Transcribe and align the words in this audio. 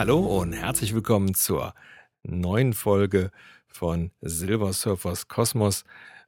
Hallo 0.00 0.18
und 0.40 0.54
herzlich 0.54 0.94
willkommen 0.94 1.34
zur 1.34 1.74
neuen 2.22 2.72
Folge 2.72 3.30
von 3.68 4.12
Silver 4.22 4.72
Surfers 4.72 5.28
Kosmos 5.28 5.84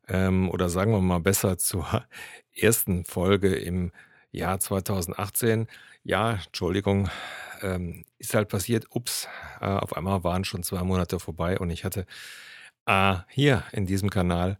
ähm, 0.08 0.50
oder 0.50 0.68
sagen 0.68 0.92
wir 0.92 1.00
mal 1.00 1.20
besser 1.20 1.56
zur 1.56 2.04
ersten 2.54 3.06
Folge 3.06 3.54
im 3.54 3.90
Jahr 4.30 4.60
2018. 4.60 5.68
Ja, 6.04 6.32
Entschuldigung, 6.44 7.08
ähm, 7.62 8.04
ist 8.18 8.34
halt 8.34 8.50
passiert. 8.50 8.88
Ups, 8.90 9.26
äh, 9.62 9.64
auf 9.64 9.96
einmal 9.96 10.22
waren 10.22 10.44
schon 10.44 10.62
zwei 10.62 10.82
Monate 10.82 11.18
vorbei 11.18 11.58
und 11.58 11.70
ich 11.70 11.86
hatte 11.86 12.04
äh, 12.84 13.14
hier 13.30 13.64
in 13.72 13.86
diesem 13.86 14.10
Kanal 14.10 14.58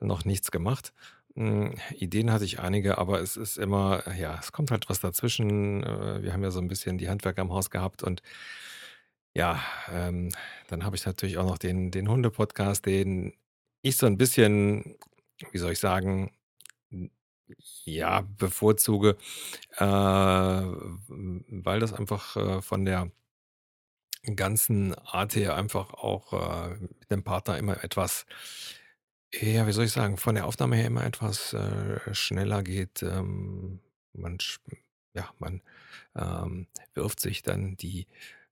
noch 0.00 0.24
nichts 0.24 0.50
gemacht. 0.50 0.94
Hm, 1.36 1.74
Ideen 1.90 2.30
hatte 2.30 2.44
ich 2.44 2.60
einige, 2.60 2.96
aber 2.98 3.20
es 3.20 3.36
ist 3.36 3.56
immer, 3.58 4.04
ja, 4.16 4.38
es 4.38 4.52
kommt 4.52 4.70
halt 4.70 4.88
was 4.88 5.00
dazwischen. 5.00 5.82
Äh, 5.82 6.22
wir 6.22 6.32
haben 6.32 6.44
ja 6.44 6.50
so 6.52 6.60
ein 6.60 6.68
bisschen 6.68 6.96
die 6.98 7.08
Handwerker 7.08 7.42
im 7.42 7.52
Haus 7.52 7.70
gehabt 7.70 8.02
und 8.04 8.22
ja, 9.34 9.60
ähm, 9.90 10.30
dann 10.68 10.84
habe 10.84 10.96
ich 10.96 11.06
natürlich 11.06 11.38
auch 11.38 11.46
noch 11.46 11.58
den, 11.58 11.90
den 11.90 12.08
Hunde-Podcast, 12.08 12.86
den 12.86 13.34
ich 13.82 13.96
so 13.96 14.06
ein 14.06 14.16
bisschen, 14.16 14.96
wie 15.52 15.58
soll 15.58 15.72
ich 15.72 15.80
sagen, 15.80 16.30
ja, 17.84 18.22
bevorzuge, 18.22 19.16
äh, 19.78 19.84
weil 19.84 21.80
das 21.80 21.92
einfach 21.92 22.36
äh, 22.36 22.62
von 22.62 22.84
der 22.84 23.10
ganzen 24.36 24.94
Art 24.94 25.36
her 25.36 25.54
einfach 25.54 25.92
auch 25.92 26.32
äh, 26.32 26.76
mit 26.80 27.10
dem 27.10 27.24
Partner 27.24 27.58
immer 27.58 27.82
etwas, 27.84 28.26
ja, 29.40 29.66
wie 29.66 29.72
soll 29.72 29.86
ich 29.86 29.92
sagen, 29.92 30.16
von 30.16 30.34
der 30.34 30.46
Aufnahme 30.46 30.76
her 30.76 30.86
immer 30.86 31.04
etwas 31.04 31.52
äh, 31.52 32.14
schneller 32.14 32.62
geht. 32.62 33.02
Ähm, 33.02 33.80
man, 34.12 34.38
ja, 35.14 35.28
man 35.38 35.62
ähm, 36.14 36.66
wirft 36.94 37.20
sich 37.20 37.42
dann 37.42 37.76
die 37.76 38.06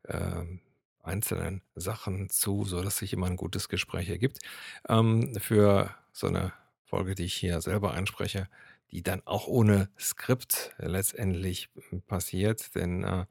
ähm, 0.08 0.60
einzelnen 1.02 1.62
Sachen 1.74 2.30
zu, 2.30 2.64
sodass 2.64 2.98
sich 2.98 3.12
immer 3.12 3.26
ein 3.26 3.36
gutes 3.36 3.68
Gespräch 3.68 4.08
ergibt. 4.08 4.38
Ähm, 4.88 5.34
für 5.40 5.94
so 6.12 6.26
eine 6.26 6.52
Folge, 6.84 7.14
die 7.14 7.24
ich 7.24 7.34
hier 7.34 7.60
selber 7.60 7.92
einspreche, 7.92 8.48
die 8.90 9.02
dann 9.02 9.22
auch 9.24 9.46
ohne 9.46 9.88
Skript 9.98 10.74
letztendlich 10.78 11.70
passiert. 12.06 12.74
Denn 12.74 13.04
äh, 13.04 13.26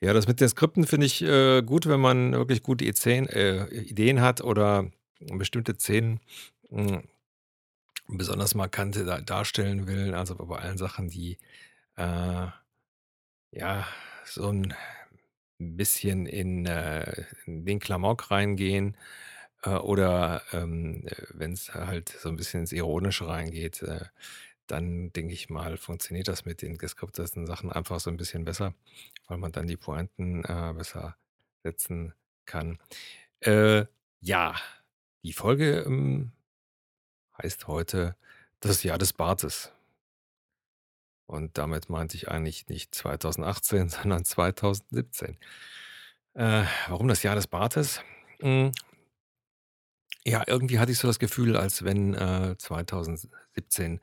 ja, 0.00 0.12
das 0.12 0.26
mit 0.26 0.40
den 0.40 0.48
Skripten 0.48 0.86
finde 0.86 1.06
ich 1.06 1.22
äh, 1.22 1.62
gut, 1.62 1.86
wenn 1.86 2.00
man 2.00 2.32
wirklich 2.32 2.62
gute 2.62 2.84
Ideen, 2.84 3.28
äh, 3.28 3.66
Ideen 3.68 4.20
hat 4.20 4.40
oder 4.40 4.90
bestimmte 5.30 5.74
Szenen 5.74 6.20
hm, 6.72 7.02
besonders 8.08 8.54
markante 8.54 9.04
da, 9.04 9.20
darstellen 9.20 9.86
will. 9.86 10.14
Also 10.14 10.36
bei 10.36 10.58
allen 10.58 10.78
Sachen, 10.78 11.08
die 11.08 11.38
äh, 11.96 12.46
ja 13.50 13.86
so 14.24 14.48
ein 14.50 14.74
bisschen 15.58 16.26
in, 16.26 16.66
äh, 16.66 17.24
in 17.46 17.64
den 17.64 17.78
Klamauk 17.80 18.30
reingehen 18.30 18.96
äh, 19.64 19.70
oder 19.70 20.42
ähm, 20.52 21.06
wenn 21.30 21.52
es 21.52 21.74
halt 21.74 22.08
so 22.10 22.28
ein 22.28 22.36
bisschen 22.36 22.60
ins 22.62 22.72
Ironische 22.72 23.28
reingeht, 23.28 23.82
äh, 23.82 24.06
dann 24.66 25.12
denke 25.12 25.34
ich 25.34 25.50
mal, 25.50 25.76
funktioniert 25.76 26.28
das 26.28 26.44
mit 26.44 26.62
den 26.62 26.78
geskripteten 26.78 27.46
Sachen 27.46 27.72
einfach 27.72 28.00
so 28.00 28.10
ein 28.10 28.16
bisschen 28.16 28.44
besser, 28.44 28.74
weil 29.28 29.38
man 29.38 29.52
dann 29.52 29.66
die 29.66 29.76
Pointen 29.76 30.44
äh, 30.44 30.72
besser 30.76 31.16
setzen 31.64 32.14
kann. 32.46 32.78
Äh, 33.40 33.86
ja, 34.20 34.56
die 35.24 35.32
Folge 35.32 35.80
ähm, 35.86 36.32
heißt 37.40 37.66
heute 37.66 38.16
das 38.60 38.82
Jahr 38.82 38.98
des 38.98 39.12
Bartes. 39.12 39.72
Und 41.26 41.56
damit 41.56 41.88
meinte 41.88 42.16
ich 42.16 42.28
eigentlich 42.28 42.68
nicht 42.68 42.94
2018, 42.94 43.88
sondern 43.88 44.24
2017. 44.24 45.38
Äh, 46.34 46.64
warum 46.88 47.08
das 47.08 47.22
Jahr 47.22 47.34
des 47.34 47.46
Bartes? 47.46 48.00
Hm, 48.40 48.72
ja, 50.24 50.44
irgendwie 50.46 50.78
hatte 50.78 50.92
ich 50.92 50.98
so 50.98 51.08
das 51.08 51.18
Gefühl, 51.18 51.56
als 51.56 51.84
wenn 51.84 52.14
äh, 52.14 52.56
2017 52.56 54.00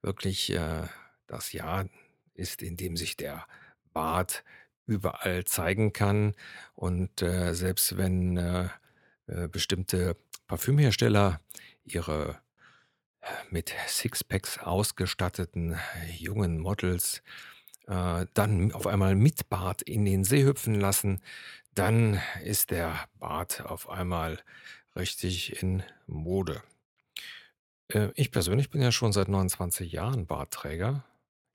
wirklich 0.00 0.50
äh, 0.52 0.86
das 1.26 1.52
Jahr 1.52 1.88
ist, 2.34 2.62
in 2.62 2.76
dem 2.76 2.96
sich 2.96 3.16
der 3.16 3.46
Bart 3.92 4.44
überall 4.86 5.44
zeigen 5.44 5.92
kann. 5.92 6.34
Und 6.74 7.22
äh, 7.22 7.54
selbst 7.54 7.96
wenn 7.96 8.36
äh, 8.36 8.68
äh, 9.26 9.48
bestimmte 9.48 10.16
Parfümhersteller 10.48 11.40
ihre 11.84 12.40
mit 13.50 13.74
Sixpacks 13.86 14.58
ausgestatteten 14.58 15.78
jungen 16.18 16.58
Models 16.58 17.22
äh, 17.86 18.26
dann 18.34 18.72
auf 18.72 18.86
einmal 18.86 19.14
mit 19.14 19.48
Bart 19.48 19.82
in 19.82 20.04
den 20.04 20.24
See 20.24 20.44
hüpfen 20.44 20.80
lassen, 20.80 21.20
dann 21.74 22.20
ist 22.44 22.70
der 22.70 23.08
Bart 23.18 23.62
auf 23.62 23.88
einmal 23.88 24.38
richtig 24.94 25.62
in 25.62 25.82
Mode. 26.06 26.62
Äh, 27.88 28.10
ich 28.14 28.30
persönlich 28.30 28.70
bin 28.70 28.82
ja 28.82 28.92
schon 28.92 29.12
seit 29.12 29.28
29 29.28 29.90
Jahren 29.92 30.26
Bartträger. 30.26 31.04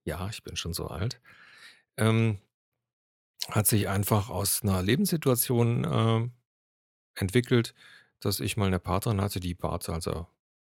Ja, 0.04 0.30
ich 0.30 0.44
bin 0.44 0.56
schon 0.56 0.74
so 0.74 0.88
alt. 0.88 1.22
Ähm, 1.98 2.40
hat 3.50 3.68
sich 3.68 3.88
einfach 3.88 4.30
aus 4.30 4.64
einer 4.64 4.82
Lebenssituation 4.82 5.84
äh, 5.84 6.30
entwickelt, 7.16 7.74
dass 8.20 8.40
ich 8.40 8.58
mal 8.58 8.68
eine 8.68 8.80
Partnerin 8.80 9.22
hatte, 9.22 9.40
die 9.40 9.54
Bart 9.54 9.88
also 9.90 10.28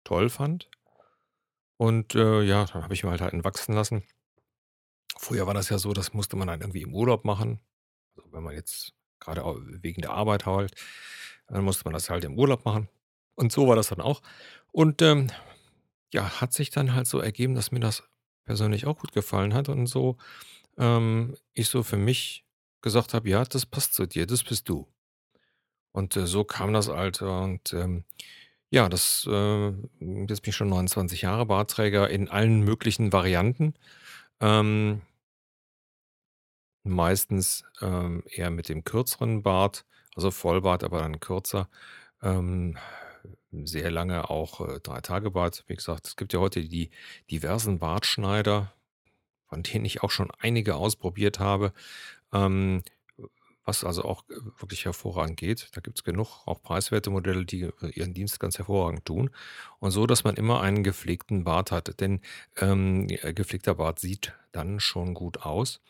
toll 0.05 0.31
fand. 0.31 0.71
Und 1.77 2.15
äh, 2.15 2.43
ja, 2.43 2.65
dann 2.67 2.85
habe 2.85 2.95
ich 2.95 3.05
mir 3.05 3.11
halt 3.11 3.21
halt 3.21 3.45
wachsen 3.45 3.75
lassen. 3.75 4.05
Früher 5.19 5.47
war 5.47 5.55
das 5.55 5.69
ja 5.69 5.79
so, 5.79 5.93
das 5.93 6.13
musste 6.15 6.37
man 6.37 6.49
dann 6.49 6.61
irgendwie 6.61 6.83
im 6.83 6.95
Urlaub 6.95 7.25
machen. 7.25 7.61
Also 8.17 8.33
wenn 8.33 8.43
man 8.43 8.55
jetzt 8.55 8.93
gerade 9.21 9.43
wegen 9.83 10.03
der 10.03 10.13
Arbeit 10.13 10.47
halt, 10.47 10.75
dann 11.49 11.65
musste 11.65 11.85
man 11.85 11.95
das 11.95 12.11
halt 12.11 12.25
im 12.25 12.39
Urlaub 12.39 12.65
machen. 12.65 12.89
Und 13.35 13.53
so 13.53 13.69
war 13.69 13.77
das 13.77 13.89
dann 13.89 14.01
auch. 14.01 14.23
Und 14.73 15.03
ähm, 15.03 15.29
ja, 16.13 16.41
hat 16.41 16.53
sich 16.53 16.71
dann 16.71 16.95
halt 16.95 17.07
so 17.07 17.19
ergeben, 17.21 17.55
dass 17.55 17.73
mir 17.73 17.81
das 17.81 18.03
persönlich 18.45 18.87
auch 18.87 18.99
gut 18.99 19.13
gefallen 19.13 19.55
hat 19.55 19.69
und 19.69 19.87
so 19.87 20.19
ähm, 20.79 21.37
ich 21.55 21.69
so 21.69 21.83
für 21.83 21.97
mich 21.97 22.45
gesagt 22.81 23.15
habe, 23.15 23.29
ja, 23.29 23.45
das 23.45 23.67
passt 23.67 23.95
zu 23.95 24.07
dir, 24.07 24.27
das 24.27 24.43
bist 24.43 24.69
du. 24.69 24.89
Und 25.93 26.17
äh, 26.17 26.27
so 26.27 26.45
kam 26.45 26.73
das 26.73 26.89
halt. 26.89 27.23
Und 27.23 27.73
ähm, 27.73 28.05
ja, 28.73 28.89
das, 28.89 29.29
äh, 29.31 29.69
jetzt 29.69 30.43
bin 30.43 30.51
ich 30.51 30.57
schon 30.57 30.71
29 30.71 31.23
Jahre 31.23 31.45
Bartträger 31.45 32.09
in 32.09 32.29
allen 32.31 32.63
möglichen 32.63 33.13
Varianten. 33.13 33.75
Ähm, 34.41 35.03
meistens 36.85 37.65
ähm, 37.83 38.25
eher 38.27 38.51
mit 38.51 38.71
dem 38.71 38.83
kürzeren 38.85 39.43
Bart, 39.43 39.85
also 40.17 40.31
Vollbart, 40.31 40.85
aber 40.85 41.01
dann 41.01 41.21
kürzer. 41.21 41.69
Ähm, 42.23 42.79
sehr 43.53 43.91
lange 43.91 44.31
auch 44.31 44.67
äh, 44.67 44.81
drei 44.81 45.03
Tage 45.03 45.31
Bart. 45.31 45.65
Wie 45.67 45.77
gesagt, 45.77 46.07
es 46.09 46.17
gibt 46.17 46.33
ja 46.33 46.41
heute 46.41 46.67
die 46.67 46.91
diversen 47.31 47.79
Bartschneider, 47.79 48.73
von 49.49 49.63
denen 49.63 49.85
ich 49.85 50.03
auch 50.03 50.11
schon 50.11 50.31
einige 50.39 50.77
ausprobiert 50.77 51.39
habe. 51.41 51.75
Ähm, 52.33 52.83
was 53.65 53.85
also 53.85 54.05
auch 54.05 54.25
äh, 54.29 54.35
wirklich 54.61 54.85
hervorragend 54.85 55.37
geht. 55.37 55.69
Da 55.73 55.81
gibt 55.81 55.99
es 55.99 56.05
genug 56.05 56.43
auch 56.47 56.63
preiswerte 56.63 57.11
Modelle, 57.11 57.45
die 57.45 57.63
äh, 57.63 57.89
ihren 57.95 58.15
Dienst 58.15 58.41
ganz 58.41 58.59
hervorragend 58.59 59.05
tun. 59.05 59.31
Und 59.79 59.91
so, 59.91 60.07
dass 60.07 60.25
man 60.25 60.37
immer 60.37 60.61
einen 60.61 60.83
gepflegten 60.83 61.45
Bart 61.45 61.71
hat. 61.71 62.01
Denn 62.01 62.21
ähm, 62.59 63.07
äh, 63.09 63.33
gepflegter 63.35 63.75
Bart 63.77 63.99
sieht 63.99 64.35
dann 64.53 64.81
schon 64.81 65.15
gut 65.15 65.39
aus. 65.43 65.81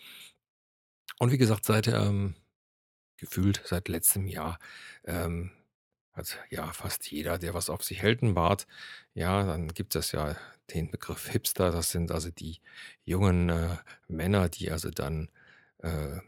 Und 1.18 1.32
wie 1.32 1.38
gesagt, 1.38 1.64
seit 1.64 1.88
ähm, 1.88 2.34
gefühlt 3.16 3.62
seit 3.64 3.88
letztem 3.88 4.26
Jahr 4.26 4.58
ähm, 5.04 5.52
hat 6.12 6.38
ja 6.50 6.72
fast 6.72 7.10
jeder, 7.10 7.38
der 7.38 7.54
was 7.54 7.70
auf 7.70 7.82
sich 7.84 8.02
hält, 8.02 8.22
einen 8.22 8.34
Bart. 8.34 8.66
Ja, 9.14 9.44
dann 9.44 9.68
gibt 9.68 9.94
es 9.96 10.12
ja 10.12 10.36
den 10.74 10.90
Begriff 10.90 11.28
Hipster. 11.28 11.70
Das 11.70 11.90
sind 11.90 12.10
also 12.10 12.30
die 12.30 12.60
jungen 13.04 13.48
äh, 13.48 13.76
Männer, 14.08 14.48
die 14.48 14.70
also 14.70 14.90
dann 14.90 15.30
äh, 15.78 16.18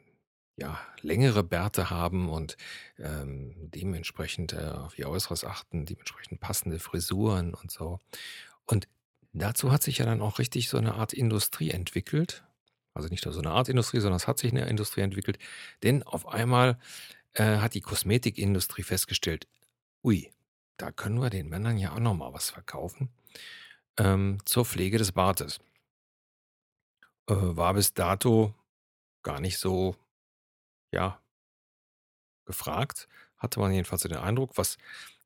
ja, 0.56 0.78
längere 1.00 1.42
Bärte 1.42 1.90
haben 1.90 2.28
und 2.28 2.56
ähm, 2.98 3.54
dementsprechend 3.56 4.52
äh, 4.52 4.68
auf 4.68 4.98
ihr 4.98 5.08
Äußeres 5.08 5.44
achten, 5.44 5.84
dementsprechend 5.84 6.40
passende 6.40 6.78
Frisuren 6.78 7.54
und 7.54 7.70
so. 7.70 7.98
Und 8.64 8.88
dazu 9.32 9.72
hat 9.72 9.82
sich 9.82 9.98
ja 9.98 10.06
dann 10.06 10.22
auch 10.22 10.38
richtig 10.38 10.68
so 10.68 10.78
eine 10.78 10.94
Art 10.94 11.12
Industrie 11.12 11.70
entwickelt. 11.70 12.44
Also 12.94 13.08
nicht 13.08 13.24
nur 13.24 13.34
so 13.34 13.40
eine 13.40 13.50
Art 13.50 13.68
Industrie, 13.68 13.98
sondern 13.98 14.16
es 14.16 14.28
hat 14.28 14.38
sich 14.38 14.52
eine 14.52 14.68
Industrie 14.68 15.00
entwickelt. 15.00 15.38
Denn 15.82 16.04
auf 16.04 16.28
einmal 16.28 16.78
äh, 17.32 17.58
hat 17.58 17.74
die 17.74 17.80
Kosmetikindustrie 17.80 18.84
festgestellt, 18.84 19.48
ui, 20.04 20.30
da 20.76 20.92
können 20.92 21.20
wir 21.20 21.30
den 21.30 21.48
Männern 21.48 21.78
ja 21.78 21.92
auch 21.92 22.00
nochmal 22.00 22.32
was 22.32 22.50
verkaufen 22.50 23.08
ähm, 23.98 24.38
zur 24.44 24.64
Pflege 24.64 24.98
des 24.98 25.10
Bartes. 25.10 25.58
Äh, 27.28 27.34
war 27.34 27.74
bis 27.74 27.94
dato 27.94 28.54
gar 29.22 29.40
nicht 29.40 29.58
so 29.58 29.96
ja, 30.94 31.20
gefragt, 32.46 33.08
hatte 33.37 33.61
man 33.61 33.73
jedenfalls 33.73 34.02
den 34.02 34.14
Eindruck, 34.14 34.56
was 34.56 34.79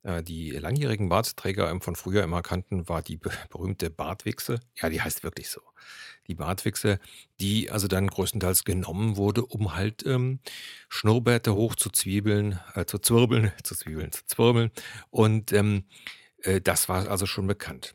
äh, 0.02 0.22
die 0.22 0.50
langjährigen 0.50 1.08
Bartträger, 1.08 1.78
von 1.80 1.96
früher 1.96 2.22
immer 2.22 2.42
kannten, 2.42 2.88
war 2.88 3.02
die 3.02 3.16
be 3.16 3.30
berühmte 3.50 3.90
Bartwichse. 3.90 4.60
Ja, 4.76 4.88
die 4.88 5.02
heißt 5.02 5.22
wirklich 5.22 5.50
so. 5.50 5.60
Die 6.26 6.34
Bartwichse, 6.34 6.98
die 7.40 7.70
also 7.70 7.88
dann 7.88 8.08
größtenteils 8.08 8.64
genommen 8.64 9.16
wurde, 9.16 9.44
um 9.44 9.74
halt, 9.74 10.04
ähm, 10.06 10.40
Schnurrbärte 10.88 11.54
hochzuzwiebeln 11.54 12.60
äh, 12.74 12.84
zu 12.86 12.98
zwirbeln 12.98 13.52
zu 13.62 13.74
zwiebeln, 13.74 14.12
zu 14.12 14.26
zwirbeln 14.26 14.70
und, 15.10 15.52
ähm, 15.52 15.84
äh, 16.42 16.60
das 16.60 16.88
war 16.88 17.08
also 17.08 17.26
schon 17.26 17.46
bekannt. 17.46 17.94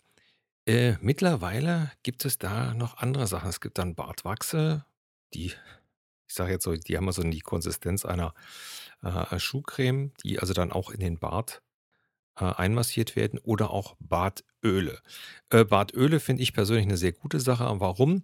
Äh, 0.65 0.95
mittlerweile 1.01 1.91
gibt 2.03 2.25
es 2.25 2.37
da 2.37 2.73
noch 2.73 2.97
andere 2.97 3.27
Sachen. 3.27 3.49
Es 3.49 3.59
gibt 3.61 3.77
dann 3.77 3.95
Bartwachse, 3.95 4.85
die 5.33 5.51
ich 6.33 6.37
sage 6.37 6.51
jetzt 6.51 6.63
so, 6.63 6.75
die 6.75 6.97
haben 6.97 7.05
also 7.05 7.21
die 7.21 7.41
Konsistenz 7.41 8.05
einer, 8.05 8.33
äh, 9.03 9.37
Schuhcreme, 9.37 10.13
die 10.23 10.39
also 10.39 10.53
dann 10.53 10.71
auch 10.71 10.89
in 10.89 10.99
den 10.99 11.19
Bart, 11.19 11.61
äh, 12.39 12.45
einmassiert 12.45 13.15
werden 13.15 13.37
oder 13.37 13.69
auch 13.69 13.95
Bartöle. 13.99 14.99
Äh, 15.51 15.63
Bartöle 15.63 16.19
finde 16.19 16.41
ich 16.41 16.53
persönlich 16.53 16.87
eine 16.87 16.97
sehr 16.97 17.11
gute 17.11 17.39
Sache. 17.39 17.65
Warum? 17.79 18.23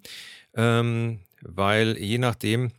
Ähm, 0.56 1.20
weil 1.42 2.00
je 2.00 2.18
nachdem, 2.18 2.72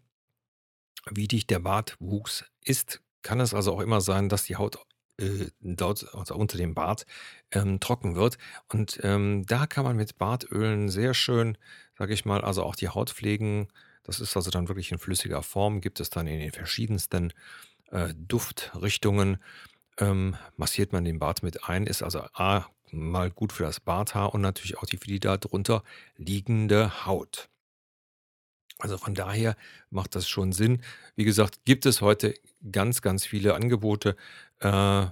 wie 1.09 1.29
dicht 1.29 1.49
der 1.51 1.61
Bartwuchs 1.61 2.45
ist, 2.65 3.01
kann 3.23 3.39
es 3.39 3.55
also 3.55 3.73
auch 3.73 3.81
immer 3.81 4.01
sein, 4.01 4.29
dass 4.29 4.43
die 4.43 4.57
Haut 4.57 4.79
äh, 5.19 5.47
dort 5.61 6.13
also 6.13 6.35
unter 6.35 6.59
dem 6.59 6.75
Bart 6.75 7.07
ähm, 7.53 7.79
trocken 7.79 8.17
wird. 8.17 8.37
Und 8.67 8.99
ähm, 9.05 9.45
da 9.47 9.69
kann 9.69 9.85
man 9.85 9.95
mit 9.95 10.19
Bartölen 10.19 10.89
sehr 10.89 11.15
schön, 11.15 11.57
sage 11.97 12.15
ich 12.15 12.25
mal, 12.25 12.41
also 12.41 12.65
auch 12.65 12.75
die 12.75 12.89
Haut 12.89 13.11
pflegen. 13.11 13.69
Das 14.11 14.19
ist 14.19 14.37
also 14.37 14.51
dann 14.51 14.67
wirklich 14.67 14.91
in 14.91 14.99
flüssiger 14.99 15.41
Form, 15.41 15.81
gibt 15.81 16.01
es 16.01 16.11
dann 16.11 16.27
in 16.27 16.41
den 16.41 16.51
verschiedensten 16.51 17.33
äh, 17.93 18.13
Duftrichtungen. 18.17 19.39
Ähm, 19.99 20.35
massiert 20.57 20.93
man 20.93 21.05
den 21.05 21.21
Bart 21.21 21.45
mit 21.45 21.69
ein, 21.69 21.87
ist 21.87 22.03
also 22.03 22.23
A, 22.35 22.67
mal 22.91 23.31
gut 23.31 23.53
für 23.53 23.63
das 23.63 23.79
Barthaar 23.79 24.35
und 24.35 24.41
natürlich 24.41 24.79
auch 24.79 24.85
die 24.85 24.97
für 24.97 25.07
die 25.07 25.21
da 25.21 25.37
drunter 25.37 25.85
liegende 26.17 27.07
Haut. 27.07 27.51
Also 28.81 28.99
von 28.99 29.15
daher 29.15 29.57
macht 29.91 30.17
das 30.17 30.29
schon 30.29 30.51
Sinn. 30.51 30.83
Wie 31.15 31.25
gesagt, 31.25 31.65
gibt 31.65 31.87
es 31.87 32.01
heute 32.01 32.35
ganz, 32.73 33.03
ganz 33.03 33.25
viele 33.25 33.55
Angebote. 33.55 34.17
Äh, 34.59 35.07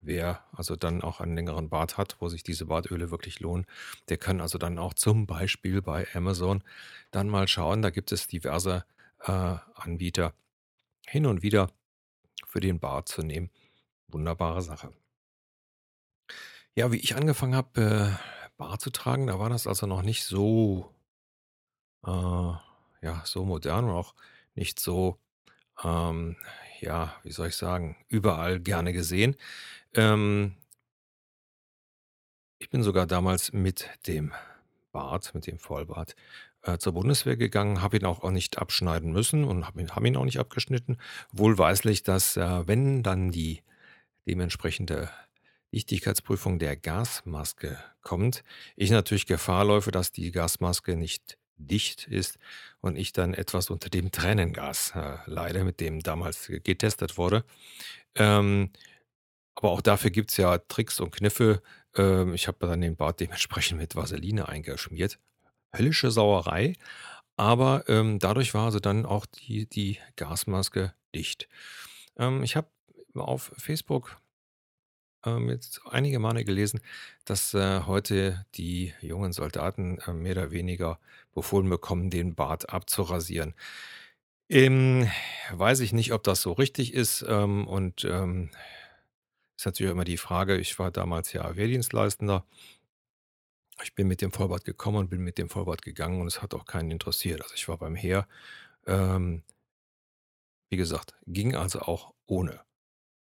wer 0.00 0.44
also 0.52 0.76
dann 0.76 1.02
auch 1.02 1.20
einen 1.20 1.34
längeren 1.34 1.68
Bart 1.68 1.98
hat, 1.98 2.16
wo 2.20 2.28
sich 2.28 2.42
diese 2.42 2.66
Bartöle 2.66 3.10
wirklich 3.10 3.40
lohnen, 3.40 3.66
der 4.08 4.18
kann 4.18 4.40
also 4.40 4.58
dann 4.58 4.78
auch 4.78 4.94
zum 4.94 5.26
Beispiel 5.26 5.82
bei 5.82 6.06
Amazon 6.14 6.62
dann 7.10 7.28
mal 7.28 7.48
schauen. 7.48 7.82
Da 7.82 7.90
gibt 7.90 8.12
es 8.12 8.26
diverse 8.26 8.84
äh, 9.22 9.56
Anbieter 9.74 10.34
hin 11.06 11.26
und 11.26 11.42
wieder 11.42 11.70
für 12.46 12.60
den 12.60 12.80
Bart 12.80 13.08
zu 13.08 13.22
nehmen. 13.22 13.50
Wunderbare 14.08 14.62
Sache. 14.62 14.92
Ja, 16.74 16.92
wie 16.92 16.96
ich 16.96 17.16
angefangen 17.16 17.54
habe, 17.54 18.18
äh, 18.18 18.50
Bart 18.56 18.80
zu 18.80 18.90
tragen, 18.90 19.26
da 19.26 19.38
war 19.38 19.50
das 19.50 19.66
also 19.66 19.86
noch 19.86 20.02
nicht 20.02 20.24
so 20.24 20.94
äh, 22.06 22.52
ja, 23.02 23.22
so 23.24 23.44
modern 23.44 23.86
und 23.86 23.92
auch 23.92 24.14
nicht 24.54 24.80
so, 24.80 25.18
ähm, 25.84 26.36
ja, 26.80 27.14
wie 27.22 27.32
soll 27.32 27.48
ich 27.48 27.56
sagen, 27.56 27.96
überall 28.08 28.60
gerne 28.60 28.92
gesehen. 28.92 29.36
Ähm, 29.94 30.54
ich 32.58 32.70
bin 32.70 32.82
sogar 32.82 33.06
damals 33.06 33.52
mit 33.52 33.88
dem 34.06 34.32
Bart, 34.92 35.34
mit 35.34 35.46
dem 35.46 35.58
Vollbart, 35.58 36.14
äh, 36.62 36.78
zur 36.78 36.92
Bundeswehr 36.92 37.36
gegangen, 37.36 37.80
habe 37.80 37.96
ihn 37.96 38.04
auch, 38.04 38.22
auch 38.22 38.30
nicht 38.30 38.58
abschneiden 38.58 39.12
müssen 39.12 39.44
und 39.44 39.66
habe 39.66 39.80
ihn, 39.80 39.94
hab 39.94 40.04
ihn 40.04 40.16
auch 40.16 40.24
nicht 40.24 40.38
abgeschnitten. 40.38 40.98
Wohlweislich, 41.32 42.02
dass 42.02 42.36
äh, 42.36 42.66
wenn 42.66 43.02
dann 43.02 43.30
die 43.30 43.62
dementsprechende 44.26 45.10
Dichtigkeitsprüfung 45.72 46.58
der 46.58 46.76
Gasmaske 46.76 47.78
kommt, 48.02 48.44
ich 48.76 48.90
natürlich 48.90 49.26
Gefahr 49.26 49.64
läufe, 49.64 49.90
dass 49.90 50.12
die 50.12 50.30
Gasmaske 50.32 50.96
nicht 50.96 51.38
dicht 51.66 52.06
ist 52.08 52.38
und 52.80 52.96
ich 52.96 53.12
dann 53.12 53.34
etwas 53.34 53.70
unter 53.70 53.90
dem 53.90 54.10
Tränengas 54.10 54.92
äh, 54.94 55.18
leide, 55.26 55.64
mit 55.64 55.80
dem 55.80 56.00
damals 56.00 56.46
getestet 56.48 57.18
wurde. 57.18 57.44
Ähm, 58.14 58.70
aber 59.54 59.70
auch 59.70 59.80
dafür 59.80 60.10
gibt 60.10 60.30
es 60.30 60.36
ja 60.36 60.58
Tricks 60.58 61.00
und 61.00 61.10
Kniffe. 61.12 61.62
Ähm, 61.94 62.34
ich 62.34 62.48
habe 62.48 62.66
dann 62.66 62.80
den 62.80 62.96
Bart 62.96 63.20
dementsprechend 63.20 63.78
mit 63.78 63.94
Vaseline 63.94 64.48
eingeschmiert. 64.48 65.18
Höllische 65.76 66.10
Sauerei, 66.10 66.74
aber 67.36 67.84
ähm, 67.88 68.18
dadurch 68.18 68.54
war 68.54 68.66
also 68.66 68.80
dann 68.80 69.06
auch 69.06 69.26
die, 69.26 69.66
die 69.66 69.98
Gasmaske 70.16 70.94
dicht. 71.14 71.48
Ähm, 72.16 72.42
ich 72.42 72.56
habe 72.56 72.68
auf 73.14 73.52
Facebook 73.56 74.20
ähm, 75.24 75.48
jetzt 75.48 75.80
einige 75.86 76.18
Male 76.18 76.44
gelesen, 76.44 76.80
dass 77.24 77.54
äh, 77.54 77.82
heute 77.86 78.44
die 78.54 78.94
jungen 79.00 79.32
Soldaten 79.32 79.98
äh, 80.06 80.12
mehr 80.12 80.32
oder 80.32 80.50
weniger 80.50 80.98
befohlen 81.34 81.68
bekommen, 81.68 82.10
den 82.10 82.34
Bart 82.34 82.70
abzurasieren. 82.70 83.54
Ähm, 84.48 85.08
weiß 85.52 85.80
ich 85.80 85.92
nicht, 85.92 86.12
ob 86.12 86.24
das 86.24 86.42
so 86.42 86.52
richtig 86.52 86.94
ist. 86.94 87.24
Ähm, 87.28 87.66
und 87.68 88.04
ähm, 88.04 88.50
ist 89.56 89.66
natürlich 89.66 89.92
immer 89.92 90.04
die 90.04 90.16
Frage, 90.16 90.58
ich 90.58 90.78
war 90.78 90.90
damals 90.90 91.32
ja 91.32 91.54
Wehrdienstleistender. 91.56 92.44
Ich 93.82 93.94
bin 93.94 94.08
mit 94.08 94.22
dem 94.22 94.32
Vollbart 94.32 94.64
gekommen 94.64 94.98
und 94.98 95.10
bin 95.10 95.22
mit 95.22 95.38
dem 95.38 95.48
Vollbart 95.48 95.82
gegangen 95.82 96.20
und 96.20 96.26
es 96.26 96.42
hat 96.42 96.54
auch 96.54 96.64
keinen 96.66 96.90
interessiert. 96.90 97.42
Also 97.42 97.54
ich 97.54 97.68
war 97.68 97.78
beim 97.78 97.94
Heer. 97.94 98.26
Ähm, 98.86 99.42
wie 100.70 100.76
gesagt, 100.76 101.14
ging 101.26 101.54
also 101.54 101.80
auch 101.80 102.14
ohne 102.26 102.60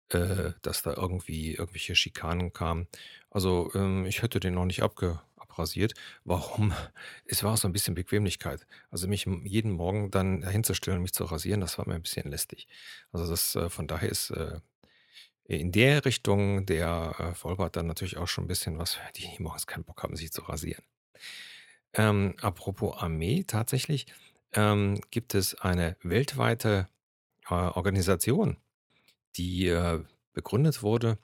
äh, 0.10 0.54
dass 0.62 0.84
da 0.84 0.94
irgendwie 0.94 1.54
irgendwelche 1.56 1.96
Schikanen 1.96 2.54
kamen. 2.54 2.88
Also, 3.30 3.72
ähm, 3.75 4.06
ich 4.06 4.22
hätte 4.22 4.40
den 4.40 4.54
noch 4.56 4.66
nicht 4.66 4.84
abge 4.84 5.22
abrasiert. 5.38 5.94
Warum? 6.24 6.74
Es 7.25 7.44
war 7.44 7.57
so 7.57 7.68
ein 7.68 7.74
bisschen 7.74 7.96
Bequemlichkeit. 7.96 8.68
Also, 8.92 9.07
mich 9.07 9.25
jeden 9.44 9.72
Morgen 9.72 10.12
dann 10.12 10.48
hinzustellen 10.48 10.98
und 10.98 11.04
mich 11.04 11.13
zu 11.13 11.25
rasieren, 11.25 11.62
das 11.62 11.78
war 11.78 11.88
mir 11.88 11.96
ein 11.96 12.02
bisschen 12.04 12.30
lästig. 12.30 12.68
Also, 13.12 13.30
das 13.30 13.56
äh, 13.56 13.69
von 13.69 13.88
daher 13.88 14.10
ist, 14.10 14.31
äh, 14.31 14.60
in 15.46 15.72
der 15.72 16.06
Richtung 16.06 16.66
der, 16.66 17.16
äh, 17.19 17.36
Vollbart 17.36 17.75
dann 17.75 17.88
natürlich 17.88 18.18
auch 18.18 18.28
schon 18.28 18.46
ein 18.46 18.48
bisschen 18.48 18.78
was 18.80 18.98
die 19.16 19.30
morgens 19.40 19.68
keinen 19.68 19.84
Bock 19.86 20.04
haben, 20.04 20.16
sich 20.16 20.31
zu 20.31 20.42
rasieren. 20.44 20.84
Ähm, 21.94 22.36
apropos 22.42 22.98
Armee, 22.98 23.44
tatsächlich, 23.46 24.07
ähm, 24.54 25.00
gibt 25.12 25.34
es 25.36 25.56
eine 25.56 25.98
weltweite, 26.04 26.88
äh, 27.50 27.54
Organisation 27.54 28.57
die 29.38 29.68
äh, 29.68 30.04
begründet 30.34 30.84
wurde 30.84 31.18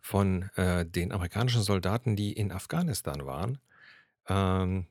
von 0.00 0.50
äh, 0.56 0.84
den 0.84 1.12
amerikanischen 1.12 1.62
Soldaten, 1.62 2.16
die 2.16 2.32
in 2.32 2.52
Afghanistan 2.52 3.24
waren, 3.26 3.58
ähm, 4.28 4.86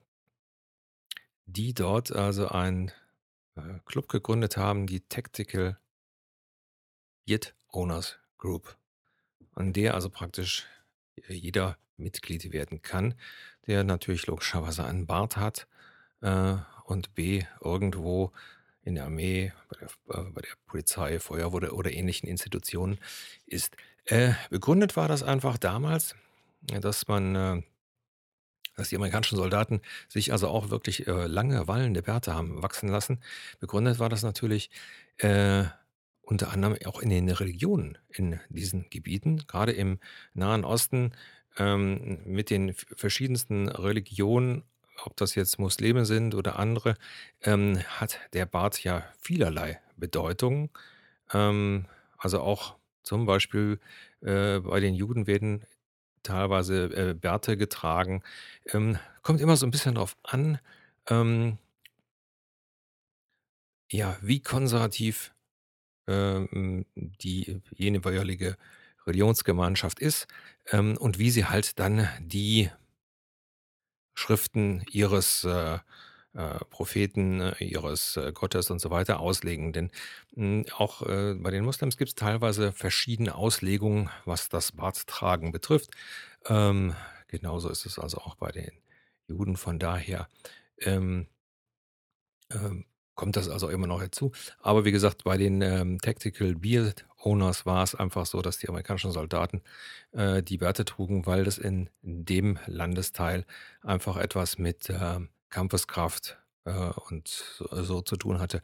die 1.46 1.74
dort 1.74 2.12
also 2.12 2.48
einen 2.48 2.92
äh, 3.56 3.80
Club 3.86 4.10
gegründet 4.10 4.58
haben, 4.58 4.88
die 4.88 5.02
Tactical 5.02 5.78
Yet 7.28 7.54
Owners 7.72 8.18
Group, 8.38 8.76
an 9.56 9.74
der 9.74 9.94
also 9.94 10.10
praktisch 10.10 10.66
jeder 11.28 11.78
Mitglied 11.96 12.52
werden 12.52 12.82
kann, 12.82 13.14
der 13.68 13.84
natürlich 13.84 14.28
logischerweise 14.28 14.84
einen 14.84 15.06
Bart 15.06 15.38
hat 15.38 15.68
und 16.86 17.14
B 17.16 17.44
irgendwo 17.62 18.32
in 18.84 18.96
der 18.96 19.06
Armee, 19.06 19.54
bei 19.70 19.80
der, 19.80 19.88
äh, 20.18 20.30
bei 20.32 20.42
der 20.42 20.50
Polizei, 20.68 21.20
Feuerwehr 21.20 21.74
oder, 21.74 21.92
ähnlichen 21.92 22.28
Institutionen 22.28 22.98
ist. 23.46 23.76
Äh, 24.06 24.34
begründet 24.50 24.96
war 24.96 25.08
das 25.08 25.24
einfach 25.24 25.58
damals, 25.58 26.16
dass 26.62 27.08
man, 27.08 27.36
äh, 27.36 27.62
dass 28.76 28.90
die 28.90 28.96
amerikanischen 28.96 29.38
Soldaten 29.38 29.82
sich 30.10 30.32
also 30.32 30.48
auch 30.48 30.70
wirklich 30.70 31.08
äh, 31.08 31.28
lange 31.28 31.68
wallende 31.68 32.02
Bärte 32.02 32.34
haben 32.34 32.62
wachsen 32.62 32.90
lassen. 32.90 33.20
Begründet 33.60 34.00
war 34.00 34.10
das 34.10 34.24
natürlich 34.24 34.70
äh, 35.18 35.66
unter 36.22 36.52
anderem 36.52 36.78
auch 36.86 37.02
in 37.02 37.10
den 37.10 37.30
Religionen 37.30 37.98
in 38.10 38.40
diesen 38.50 38.90
Gebieten, 38.90 39.44
gerade 39.48 39.74
im 39.74 40.00
Nahen 40.34 40.64
Osten 40.64 41.14
ähm, 41.58 42.20
mit 42.26 42.50
den 42.50 42.74
verschiedensten 42.74 43.68
Religionen 43.68 44.64
ob 45.04 45.16
das 45.18 45.36
jetzt 45.36 45.60
Muslime 45.60 46.06
sind 46.06 46.36
oder 46.36 46.60
andere, 46.60 46.96
ähm, 47.42 47.80
hat 48.00 48.20
der 48.34 48.46
Bart 48.46 48.84
ja 48.84 49.04
vielerlei 49.20 49.80
Bedeutung. 49.98 50.70
Ähm, 51.34 51.86
also 52.18 52.42
auch 52.42 52.76
zum 53.04 53.26
Beispiel 53.26 53.80
äh, 54.22 54.60
bei 54.60 54.80
den 54.80 54.96
Juden 54.96 55.28
werden 55.28 55.66
teilweise 56.24 56.86
äh, 56.86 57.14
Bärte 57.14 57.58
getragen. 57.58 58.24
Ähm, 58.72 58.98
kommt 59.22 59.42
immer 59.42 59.58
so 59.58 59.66
ein 59.68 59.72
bisschen 59.72 59.96
drauf 59.96 60.16
an, 60.24 60.60
ähm, 61.08 61.58
ja, 63.92 64.18
wie 64.22 64.40
konservativ 64.40 65.34
ähm, 66.08 66.86
die 66.96 67.62
jeweilige 67.76 68.58
Religionsgemeinschaft 69.06 70.00
ist 70.00 70.28
ähm, 70.72 70.98
und 70.98 71.20
wie 71.20 71.30
sie 71.30 71.46
halt 71.46 71.80
dann 71.80 72.08
die 72.20 72.72
Schriften 74.14 74.84
ihres, 74.92 75.44
äh, 75.44 75.80
äh, 76.34 76.60
Propheten 76.70 77.42
äh, 77.42 77.64
ihres 77.64 78.18
äh, 78.18 78.32
Gottes 78.34 78.70
und 78.72 78.80
so 78.80 78.90
weiter 78.90 79.20
auslegen. 79.20 79.74
Denn 79.74 79.92
mh, 80.36 80.66
auch 80.78 81.02
äh, 81.04 81.36
bei 81.36 81.52
den 81.52 81.64
Moslems 81.64 81.98
gibt 81.98 82.10
es 82.10 82.16
teilweise 82.16 82.72
verschiedene 82.72 83.36
Auslegungen, 83.36 84.10
was 84.26 84.50
das 84.50 84.72
Barttragen 84.72 85.52
betrifft. 85.52 85.92
Ähm, 86.48 86.96
genauso 87.28 87.70
ist 87.70 87.86
es 87.86 88.00
also 88.00 88.18
auch 88.18 88.36
bei 88.36 88.52
den 88.52 88.72
Juden. 89.28 89.58
Von 89.58 89.80
daher 89.80 90.28
ähm, 90.80 91.28
ähm, 92.52 92.86
kommt 93.16 93.36
das 93.36 93.50
also 93.50 93.70
immer 93.70 93.88
noch 93.88 94.02
hinzu. 94.02 94.32
Aber 94.60 94.86
wie 94.86 94.92
gesagt, 94.92 95.24
bei 95.24 95.38
den 95.38 95.62
ähm, 95.62 96.00
Tactical 96.00 96.56
Beard 96.56 97.06
Owners 97.24 97.66
war 97.66 97.84
es 97.84 97.96
einfach 97.96 98.26
so, 98.26 98.42
dass 98.42 98.58
die 98.58 98.68
amerikanischen 98.68 99.12
Soldaten 99.12 99.62
äh, 100.12 100.44
die 100.44 100.58
Bärte 100.58 100.86
trugen, 100.86 101.26
weil 101.26 101.44
das 101.44 101.58
in 101.58 101.90
dem 102.02 102.60
Landesteil 102.66 103.46
einfach 103.82 104.18
etwas 104.18 104.58
mit 104.58 104.90
ähm, 104.90 105.30
Kampfeskraft 105.50 106.38
äh, 106.66 106.72
und 106.72 107.28
so, 107.28 107.84
so 107.84 108.02
zu 108.02 108.18
tun 108.18 108.40
hatte. 108.40 108.62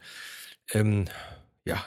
Ähm, 0.72 1.06
ja, 1.64 1.84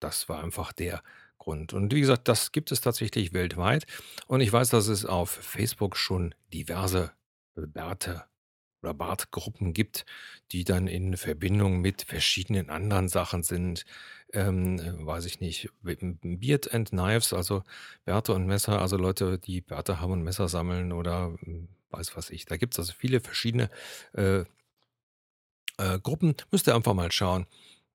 das 0.00 0.28
war 0.28 0.42
einfach 0.42 0.72
der 0.72 1.02
Grund. 1.38 1.72
Und 1.72 1.92
wie 1.92 2.00
gesagt, 2.00 2.28
das 2.28 2.52
gibt 2.52 2.72
es 2.72 2.80
tatsächlich 2.80 3.32
weltweit. 3.32 3.84
Und 4.26 4.40
ich 4.40 4.52
weiß, 4.52 4.70
dass 4.70 4.88
es 4.88 5.04
auf 5.04 5.30
Facebook 5.30 5.96
schon 5.96 6.34
diverse 6.52 7.12
Bärte 7.54 8.24
oder 8.84 8.94
Bartgruppen 8.94 9.72
gibt, 9.72 10.04
die 10.52 10.64
dann 10.64 10.86
in 10.86 11.16
Verbindung 11.16 11.80
mit 11.80 12.02
verschiedenen 12.02 12.70
anderen 12.70 13.08
Sachen 13.08 13.42
sind. 13.42 13.84
Ähm, 14.32 14.78
äh, 14.78 15.06
weiß 15.06 15.24
ich 15.24 15.40
nicht, 15.40 15.70
Beard 15.82 16.72
and 16.74 16.90
Knives, 16.90 17.32
also 17.32 17.62
Bärte 18.04 18.34
und 18.34 18.46
Messer, 18.46 18.80
also 18.80 18.96
Leute, 18.96 19.38
die 19.38 19.60
Bärte 19.60 20.00
haben 20.00 20.12
und 20.12 20.22
Messer 20.22 20.48
sammeln 20.48 20.92
oder 20.92 21.34
hm, 21.40 21.68
weiß 21.90 22.16
was 22.16 22.30
ich. 22.30 22.44
Da 22.44 22.56
gibt 22.56 22.74
es 22.74 22.78
also 22.78 22.92
viele 22.92 23.20
verschiedene 23.20 23.70
äh, 24.12 24.44
äh, 25.78 25.98
Gruppen. 26.02 26.34
Müsst 26.50 26.68
ihr 26.68 26.74
einfach 26.74 26.94
mal 26.94 27.12
schauen. 27.12 27.46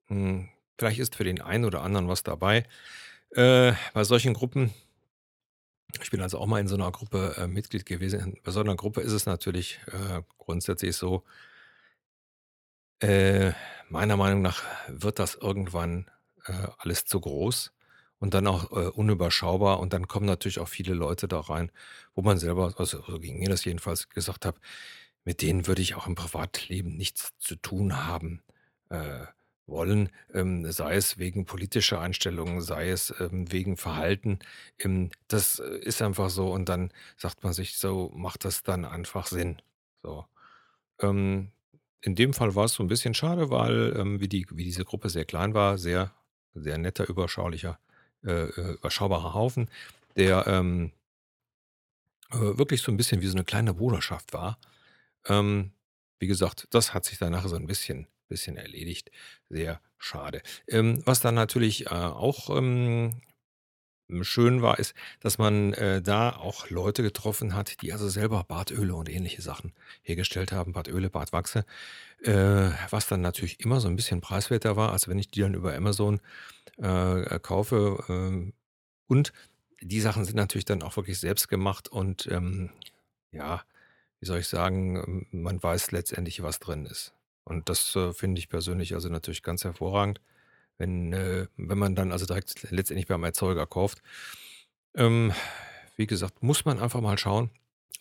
Hm, 0.07 0.49
vielleicht 0.77 0.99
ist 0.99 1.15
für 1.15 1.23
den 1.23 1.41
einen 1.41 1.65
oder 1.65 1.81
anderen 1.81 2.07
was 2.07 2.23
dabei. 2.23 2.65
Äh, 3.31 3.73
bei 3.93 4.03
solchen 4.03 4.33
Gruppen 4.33 4.73
ich 6.01 6.11
bin 6.11 6.21
also 6.21 6.37
auch 6.39 6.45
mal 6.45 6.59
in 6.59 6.67
so 6.67 6.75
einer 6.75 6.91
Gruppe 6.91 7.35
äh, 7.37 7.47
Mitglied 7.47 7.85
gewesen. 7.85 8.37
Bei 8.43 8.51
so 8.51 8.59
einer 8.59 8.75
Gruppe 8.75 9.01
ist 9.01 9.11
es 9.11 9.25
natürlich 9.25 9.79
äh, 9.87 10.21
grundsätzlich 10.37 10.95
so, 10.95 11.23
äh, 13.01 13.53
meiner 13.89 14.17
Meinung 14.17 14.41
nach 14.41 14.63
wird 14.87 15.19
das 15.19 15.35
irgendwann 15.35 16.09
äh, 16.45 16.67
alles 16.77 17.05
zu 17.05 17.19
groß 17.19 17.71
und 18.19 18.33
dann 18.33 18.47
auch 18.47 18.71
äh, 18.71 18.89
unüberschaubar. 18.89 19.79
Und 19.79 19.93
dann 19.93 20.07
kommen 20.07 20.25
natürlich 20.25 20.59
auch 20.59 20.67
viele 20.67 20.93
Leute 20.93 21.27
da 21.27 21.39
rein, 21.39 21.71
wo 22.15 22.21
man 22.21 22.37
selber, 22.37 22.73
also 22.77 23.01
so 23.03 23.19
ging 23.19 23.39
mir 23.39 23.49
das 23.49 23.65
jedenfalls, 23.65 24.09
gesagt 24.09 24.45
habe, 24.45 24.59
mit 25.23 25.41
denen 25.41 25.67
würde 25.67 25.81
ich 25.81 25.95
auch 25.95 26.07
im 26.07 26.15
Privatleben 26.15 26.95
nichts 26.95 27.31
zu 27.39 27.55
tun 27.55 28.05
haben. 28.05 28.43
Äh, 28.89 29.25
wollen, 29.69 30.09
ähm, 30.33 30.69
sei 30.71 30.95
es 30.95 31.17
wegen 31.17 31.45
politischer 31.45 31.99
Einstellungen, 32.01 32.61
sei 32.61 32.89
es 32.89 33.13
ähm, 33.19 33.51
wegen 33.51 33.77
Verhalten. 33.77 34.39
Ähm, 34.79 35.09
das 35.27 35.59
äh, 35.59 35.79
ist 35.79 36.01
einfach 36.01 36.29
so 36.29 36.51
und 36.51 36.69
dann 36.69 36.91
sagt 37.17 37.43
man 37.43 37.53
sich 37.53 37.77
so, 37.77 38.11
macht 38.13 38.45
das 38.45 38.63
dann 38.63 38.85
einfach 38.85 39.27
Sinn. 39.27 39.61
So. 40.03 40.25
Ähm, 40.99 41.51
in 42.01 42.15
dem 42.15 42.33
Fall 42.33 42.55
war 42.55 42.65
es 42.65 42.73
so 42.73 42.83
ein 42.83 42.87
bisschen 42.87 43.13
schade, 43.13 43.49
weil 43.49 43.95
ähm, 43.97 44.19
wie, 44.19 44.27
die, 44.27 44.45
wie 44.51 44.63
diese 44.63 44.85
Gruppe 44.85 45.09
sehr 45.09 45.25
klein 45.25 45.53
war, 45.53 45.77
sehr, 45.77 46.13
sehr 46.53 46.77
netter, 46.77 47.07
überschaulicher, 47.07 47.79
äh, 48.25 48.45
äh, 48.45 48.73
überschaubarer 48.73 49.33
Haufen, 49.33 49.69
der 50.15 50.47
ähm, 50.47 50.91
äh, 52.31 52.37
wirklich 52.37 52.81
so 52.81 52.91
ein 52.91 52.97
bisschen 52.97 53.21
wie 53.21 53.27
so 53.27 53.35
eine 53.35 53.45
kleine 53.45 53.73
Bruderschaft 53.73 54.33
war. 54.33 54.57
Wie 56.19 56.27
gesagt, 56.27 56.67
das 56.71 56.93
hat 56.93 57.05
sich 57.05 57.17
danach 57.17 57.45
so 57.47 57.55
ein 57.55 57.67
bisschen 57.67 58.07
bisschen 58.29 58.57
erledigt. 58.57 59.11
Sehr 59.49 59.81
schade. 59.97 60.41
Ähm, 60.67 61.01
was 61.05 61.19
dann 61.19 61.35
natürlich 61.35 61.87
äh, 61.87 61.89
auch 61.89 62.55
ähm, 62.55 63.21
schön 64.21 64.61
war, 64.61 64.79
ist, 64.79 64.95
dass 65.19 65.37
man 65.37 65.73
äh, 65.73 66.01
da 66.01 66.35
auch 66.35 66.69
Leute 66.69 67.03
getroffen 67.03 67.53
hat, 67.55 67.81
die 67.81 67.93
also 67.93 68.09
selber 68.09 68.43
Bartöle 68.43 68.95
und 68.95 69.09
ähnliche 69.09 69.41
Sachen 69.41 69.73
hergestellt 70.01 70.51
haben, 70.51 70.73
Bartöle, 70.73 71.09
Bartwachse, 71.09 71.65
äh, 72.23 72.71
was 72.89 73.07
dann 73.07 73.21
natürlich 73.21 73.59
immer 73.59 73.79
so 73.79 73.87
ein 73.87 73.95
bisschen 73.95 74.21
preiswerter 74.21 74.75
war, 74.75 74.91
als 74.91 75.07
wenn 75.07 75.19
ich 75.19 75.29
die 75.29 75.41
dann 75.41 75.53
über 75.53 75.75
Amazon 75.75 76.21
äh, 76.77 77.39
kaufe. 77.39 78.03
ähm, 78.09 78.53
und 79.07 79.33
die 79.81 80.01
Sachen 80.01 80.25
sind 80.25 80.35
natürlich 80.35 80.65
dann 80.65 80.83
auch 80.83 80.97
wirklich 80.97 81.19
selbst 81.19 81.47
gemacht 81.47 81.87
und 81.87 82.27
ähm, 82.31 82.71
ja, 83.31 83.63
wie 84.19 84.25
soll 84.25 84.39
ich 84.39 84.47
sagen, 84.47 85.27
man 85.31 85.61
weiß 85.61 85.91
letztendlich, 85.91 86.43
was 86.43 86.59
drin 86.59 86.85
ist. 86.85 87.13
Und 87.49 87.67
das, 87.67 87.95
äh, 87.95 88.13
finde 88.13 88.39
ich 88.39 88.49
persönlich 88.49 88.93
also 88.93 89.09
natürlich 89.09 89.41
ganz 89.43 89.63
hervorragend, 89.63 90.21
wenn 90.77 91.13
äh, 91.13 91.47
wenn 91.57 91.79
man 91.79 91.95
dann 91.95 92.11
also 92.11 92.25
direkt 92.27 92.71
letztendlich 92.71 93.07
beim 93.07 93.23
Erzeuger 93.23 93.65
kauft. 93.67 94.01
Ähm, 94.95 95.33
wie 95.97 96.07
gesagt, 96.07 96.43
muss 96.43 96.65
man 96.65 96.79
einfach 96.79 97.01
mal 97.01 97.17
schauen, 97.17 97.49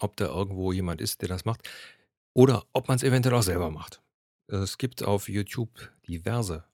ob 0.01 0.17
da 0.17 0.27
irgendwo 0.27 0.73
jemand 0.73 1.01
ist, 1.01 1.23
der 1.23 1.29
das 1.29 1.47
macht 1.47 1.69
oder 2.35 2.65
ob 2.75 2.89
man 2.89 2.97
es 2.97 3.03
eventuell 3.03 3.35
auch 3.35 3.43
selber 3.43 3.71
macht. 3.71 4.03
Es 4.49 4.79
gibt 4.79 5.03
auf 5.03 5.29
YouTube 5.29 5.91
diverse, 6.07 6.65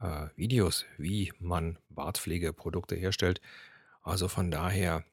äh, 0.00 0.28
Videos, 0.36 0.86
wie 0.98 1.32
man 1.40 1.78
Bartpflegeprodukte 1.90 2.94
herstellt. 2.96 3.40
Also 4.02 4.28
von 4.28 4.50
daher, 4.52 5.04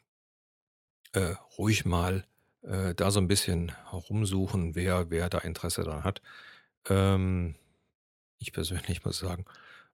äh, 1.13 1.35
ruhig 1.57 1.85
mal, 1.85 2.25
äh, 2.63 2.93
da 2.95 3.12
so 3.12 3.19
ein 3.19 3.27
bisschen 3.27 3.71
rumsuchen, 3.91 4.75
wer 4.75 5.09
wer 5.09 5.29
da 5.29 5.39
Interesse 5.39 5.83
dran 5.83 6.03
hat. 6.03 6.21
Ähm, 6.89 7.55
ich 8.39 8.53
persönlich 8.53 9.05
muss 9.05 9.19
sagen, 9.19 9.45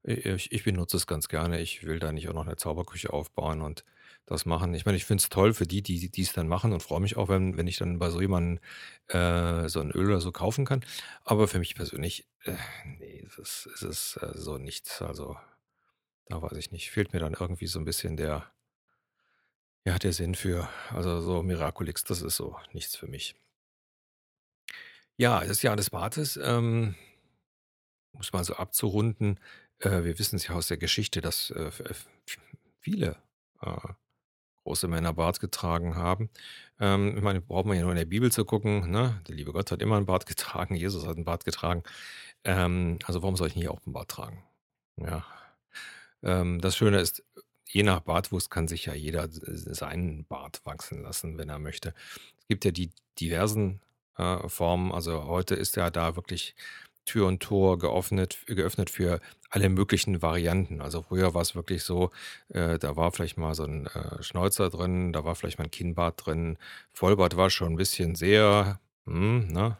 ich 0.03 0.51
ich 0.51 0.63
benutze 0.63 0.97
es 0.97 1.07
ganz 1.07 1.27
gerne. 1.29 1.59
Ich 1.61 1.83
will 1.85 1.99
da 1.99 2.11
nicht 2.11 2.29
auch 2.29 2.33
noch 2.33 2.45
eine 2.47 2.55
Zauberküche 2.57 3.11
aufbauen 3.13 3.61
und 3.61 3.83
das 4.25 4.45
machen. 4.45 4.73
Ich 4.75 4.85
meine, 4.85 4.97
ich 4.97 5.05
finde 5.05 5.21
es 5.21 5.29
toll 5.29 5.53
für 5.53 5.67
die, 5.67 5.81
die 5.81 6.09
die 6.09 6.21
es 6.21 6.33
dann 6.33 6.47
machen 6.47 6.73
und 6.73 6.83
freue 6.83 7.01
mich 7.01 7.17
auch, 7.17 7.29
wenn 7.29 7.57
wenn 7.57 7.67
ich 7.67 7.77
dann 7.77 7.99
bei 7.99 8.09
so 8.09 8.21
jemandem, 8.21 8.59
äh, 9.09 9.67
so 9.69 9.81
ein 9.81 9.91
Öl 9.91 10.07
oder 10.07 10.21
so 10.21 10.31
kaufen 10.31 10.65
kann. 10.65 10.85
Aber 11.25 11.47
für 11.47 11.59
mich 11.59 11.75
persönlich, 11.75 12.27
äh, 12.45 12.53
ne, 12.85 13.23
es 13.25 13.37
ist 13.39 13.67
es 13.75 13.81
ist, 13.83 14.17
äh, 14.23 14.31
so 14.37 14.57
nichts. 14.57 15.01
Also, 15.01 15.37
da 16.27 16.41
weiß 16.41 16.57
ich 16.57 16.71
nicht, 16.71 16.91
fehlt 16.91 17.13
mir 17.13 17.19
dann 17.19 17.33
irgendwie 17.39 17.67
so 17.67 17.79
ein 17.79 17.85
bisschen 17.85 18.17
der 18.17 18.51
ja, 19.85 19.97
der 19.99 20.13
Sinn 20.13 20.35
für. 20.35 20.69
Also, 20.91 21.19
so 21.21 21.43
Miraculix, 21.43 22.03
das 22.03 22.21
ist 22.21 22.35
so 22.37 22.57
nichts 22.73 22.95
für 22.95 23.07
mich. 23.07 23.35
Ja, 25.19 25.43
das 25.45 25.61
Jahr 25.63 25.75
des 25.75 25.89
Bartes, 25.89 26.39
ähm, 26.41 26.95
es 28.19 28.33
mal 28.33 28.43
so 28.43 28.55
abzurunden, 28.55 29.39
äh, 29.79 30.03
wir 30.03 30.19
wissen 30.19 30.35
es 30.37 30.47
ja 30.47 30.55
aus 30.55 30.67
der 30.67 30.77
Geschichte, 30.77 31.21
dass, 31.21 31.51
äh, 31.51 31.65
f 31.67 32.07
viele, 32.81 33.17
äh, 33.61 33.75
große 34.65 34.87
Männer 34.89 35.13
Bart 35.13 35.39
getragen 35.41 35.95
haben. 35.95 36.29
Ähm, 36.79 37.17
ich 37.17 37.23
meine, 37.23 37.41
braucht 37.41 37.65
man 37.67 37.77
ja 37.77 37.83
nur 37.83 37.91
in 37.93 37.97
der 37.97 38.05
Bibel 38.05 38.31
zu 38.31 38.45
gucken, 38.45 38.91
ne? 38.91 39.21
Der 39.27 39.35
liebe 39.35 39.53
Gott 39.53 39.71
hat 39.71 39.81
immer 39.81 39.97
'n 39.97 40.05
Bart 40.07 40.25
getragen, 40.27 40.75
Jesus 40.75 41.05
hat 41.07 41.17
'n 41.17 41.25
Bart 41.25 41.45
getragen. 41.45 41.83
Ähm, 42.45 42.99
also 43.05 43.21
warum 43.23 43.35
soll 43.37 43.47
ich 43.49 43.55
nicht 43.57 43.69
auch 43.69 43.81
'n 43.87 43.93
Bart 43.93 44.11
tragen? 44.11 44.43
Ja. 44.97 45.25
Ähm, 46.23 46.61
das 46.61 46.75
Schöne 46.77 46.99
ist, 46.99 47.23
je 47.67 47.83
nach 47.83 48.01
Bartwuchs 48.01 48.49
kann 48.49 48.67
sich 48.67 48.85
ja 48.85 48.93
jeder 48.93 49.27
seinen 49.31 50.25
Bart 50.25 50.61
wachsen 50.65 51.01
lassen, 51.01 51.37
wenn 51.37 51.49
er 51.49 51.59
möchte. 51.59 51.93
Es 52.39 52.47
gibt 52.47 52.65
ja 52.65 52.71
die 52.71 52.91
diversen 53.19 53.81
äh. 54.19 54.91
Also 54.91 55.25
heute 55.25 55.55
ist 55.55 55.75
ja 55.75 55.89
da 55.89 56.15
wirklich 56.15 56.55
Tür 57.05 57.27
und 57.27 57.41
Tor 57.41 57.79
geöffnet, 57.79 58.37
geöffnet 58.45 58.89
für 58.89 59.19
alle 59.49 59.69
möglichen 59.69 60.21
Varianten. 60.21 60.81
Also 60.81 61.01
früher 61.01 61.33
war 61.33 61.41
es 61.41 61.55
wirklich 61.55 61.83
so, 61.83 62.11
äh, 62.49 62.77
da 62.77 62.95
war 62.95 63.11
vielleicht 63.11 63.37
mal 63.37 63.55
so 63.55 63.63
ein 63.63 63.87
äh, 63.87 64.21
Schnäuzer 64.21 64.69
drin, 64.69 65.11
da 65.11 65.23
war 65.25 65.35
vielleicht 65.35 65.57
mal 65.57 65.65
ein 65.65 65.71
Kinnbart 65.71 66.25
drin. 66.25 66.57
Vollbart 66.93 67.35
war 67.35 67.49
schon 67.49 67.73
ein 67.73 67.77
bisschen 67.77 68.15
sehr, 68.15 68.79
hm, 69.05 69.47
ne? 69.47 69.77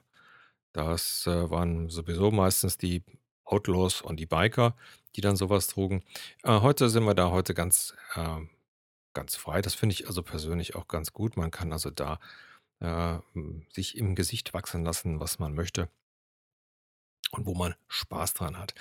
Das 0.74 1.26
äh, 1.28 1.50
waren 1.50 1.90
sowieso 1.90 2.32
meistens 2.32 2.78
die 2.78 3.04
Outlaws 3.46 4.02
und 4.02 4.20
die 4.20 4.26
Biker, 4.28 4.76
die 5.16 5.22
dann 5.22 5.36
sowas 5.36 5.68
trugen. 5.68 6.04
Äh, 6.44 6.62
heute 6.62 6.90
sind 6.90 7.06
wir 7.06 7.16
da 7.16 7.32
heute 7.32 7.54
ganz, 7.54 7.96
äh, 8.16 8.42
ganz 9.14 9.36
frei. 9.36 9.62
Das 9.62 9.76
finde 9.76 9.94
ich 9.94 10.08
also 10.08 10.24
persönlich 10.24 10.76
auch 10.76 10.88
ganz 10.88 11.14
gut. 11.14 11.38
Man 11.38 11.52
kann 11.52 11.74
also 11.74 11.90
da 11.92 12.20
äh, 12.80 13.18
sich 13.72 13.98
im 13.98 14.16
Gesicht 14.16 14.54
wachsen 14.54 14.84
lassen, 14.84 15.20
was 15.20 15.40
man 15.40 15.54
möchte 15.54 15.90
und 17.32 17.46
wo 17.46 17.54
man 17.54 17.76
Spaß 17.88 18.34
dran 18.34 18.58
hat. 18.58 18.74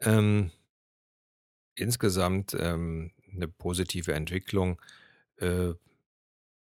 Ähm, 0.00 0.50
insgesamt 1.74 2.54
ähm, 2.58 3.12
eine 3.32 3.48
positive 3.48 4.12
Entwicklung. 4.14 4.80
Äh, 5.36 5.74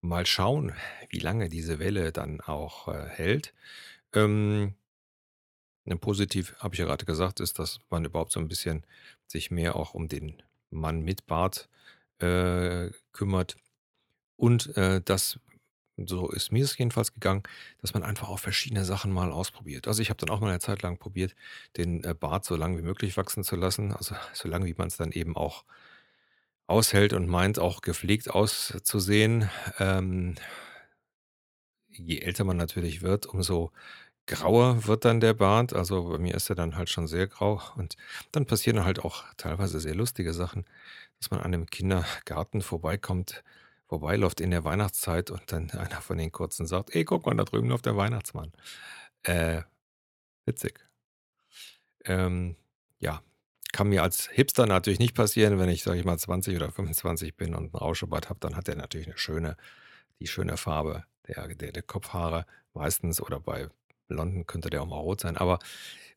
mal 0.02 0.26
schauen, 0.26 0.74
wie 1.10 1.20
lange 1.20 1.50
diese 1.50 1.80
Welle 1.80 2.12
dann 2.12 2.42
auch 2.42 2.88
äh, 2.88 3.08
hält. 3.08 3.54
Ähm, 4.14 4.76
ne, 5.86 5.98
positiv, 5.98 6.56
habe 6.60 6.76
ich 6.76 6.80
ja 6.80 6.86
gerade 6.86 7.06
gesagt, 7.06 7.40
ist, 7.40 7.60
dass 7.60 7.80
man 7.90 8.06
überhaupt 8.06 8.32
so 8.32 8.40
ein 8.40 8.48
bisschen 8.48 8.86
sich 9.28 9.52
mehr 9.52 9.76
auch 9.76 9.94
um 9.94 10.08
den 10.08 10.42
Mann 10.70 11.02
mit 11.02 11.26
Bart 11.28 11.70
äh, 12.20 12.92
kümmert 13.12 13.58
und 14.36 14.76
äh, 14.78 15.02
dass 15.02 15.40
so 16.08 16.29
ist 16.29 16.51
mir 16.51 16.63
es 16.63 16.77
jedenfalls 16.77 17.13
gegangen, 17.13 17.44
dass 17.82 17.94
man 17.94 18.03
einfach 18.03 18.29
auch 18.29 18.39
verschiedene 18.39 18.86
Sachen 18.86 19.12
mal 19.12 19.32
ausprobiert. 19.32 19.88
Also 19.88 20.01
ich 20.01 20.10
habe 20.10 20.20
dann 20.20 20.29
auch 20.29 20.39
mal 20.39 20.50
eine 20.50 20.60
Zeit 20.60 20.82
lang 20.82 20.98
probiert, 20.98 21.36
den 21.77 22.03
äh, 22.03 22.13
Bart 22.13 22.46
so 22.46 22.56
lang 22.56 22.77
wie 22.77 22.82
möglich 22.82 23.18
wachsen 23.18 23.44
zu 23.44 23.56
lassen. 23.56 23.91
Also 23.94 24.15
so 24.34 24.48
lang, 24.48 24.65
wie 24.65 24.75
man 24.77 24.88
es 24.88 24.98
dann 24.98 25.12
eben 25.12 25.36
auch 25.36 25.65
aushält 26.68 27.13
und 27.13 27.27
meint, 27.27 27.60
auch 27.60 27.82
gepflegt 27.82 28.29
auszusehen. 28.29 29.50
Ähm, 29.79 30.36
je 31.89 32.20
älter 32.20 32.44
man 32.44 32.58
natürlich 32.58 33.01
wird, 33.01 33.25
umso 33.25 33.72
grauer 34.27 34.86
wird 34.88 35.06
dann 35.06 35.20
der 35.20 35.34
Bart. 35.34 35.74
Also 35.74 36.10
bei 36.10 36.18
mir 36.20 36.36
ist 36.36 36.50
er 36.50 36.56
dann 36.56 36.75
halt 36.77 36.89
schon 36.89 37.08
sehr 37.08 37.27
grau. 37.27 37.62
Und 37.75 37.98
dann 38.32 38.46
passieren 38.46 38.86
halt 38.86 39.00
auch 39.00 39.24
teilweise 39.38 39.79
sehr 39.79 39.96
lustige 39.96 40.34
Sachen, 40.34 40.65
dass 41.20 41.32
man 41.32 41.39
an 41.41 41.48
einem 41.48 41.65
Kindergarten 41.65 42.62
vorbeikommt, 42.62 43.44
vorbeiläuft 43.89 44.39
in 44.39 44.51
der 44.51 44.63
Weihnachtszeit 44.63 45.31
und 45.31 45.51
dann 45.51 45.69
einer 45.72 46.01
von 46.01 46.17
den 46.17 46.31
Kurzen 46.31 46.65
sagt, 46.65 46.96
ey, 46.96 47.03
guck 47.03 47.25
mal, 47.25 47.36
da 47.36 47.43
drüben 47.43 47.67
läuft 47.67 47.86
der 47.86 47.98
Weihnachtsmann. 47.98 48.53
Äh, 49.24 49.63
witzig. 50.46 50.79
Ähm, 52.05 52.55
ja, 53.00 53.22
kann 53.74 53.89
mir 53.89 54.03
als 54.03 54.29
Hipster 54.29 54.65
natürlich 54.65 55.00
nicht 55.00 55.15
passieren, 55.15 55.60
wenn 55.60 55.69
ich, 55.69 55.84
sage 55.84 56.00
ich 56.00 56.05
mal, 56.05 56.17
20 56.17 56.55
oder 56.55 56.72
25 56.72 57.36
bin 57.36 57.53
und 57.55 57.74
ein 57.74 57.77
Rauschebart 57.77 58.29
habe, 58.29 58.39
dann 58.39 58.55
hat 58.55 58.69
er 58.69 58.75
natürlich 58.75 59.08
eine 59.08 59.17
schöne, 59.17 59.58
die 60.19 60.27
schöne 60.27 60.58
Farbe 60.58 61.03
der, 61.27 61.48
der, 61.50 61.72
der 61.72 61.84
Kopfhaare 61.84 62.46
meistens 62.74 63.22
oder 63.22 63.39
bei 63.39 63.69
Blonden 64.08 64.48
könnte 64.48 64.69
der 64.69 64.81
auch 64.81 64.88
mal 64.88 64.98
rot 64.98 65.22
sein. 65.22 65.38
Aber 65.38 65.60